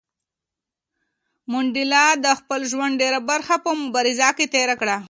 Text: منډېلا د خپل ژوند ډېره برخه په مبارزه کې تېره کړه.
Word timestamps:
منډېلا 1.51 2.05
د 2.25 2.27
خپل 2.39 2.59
ژوند 2.71 2.93
ډېره 3.01 3.19
برخه 3.29 3.55
په 3.65 3.71
مبارزه 3.81 4.29
کې 4.37 4.45
تېره 4.53 4.75
کړه. 4.81 4.97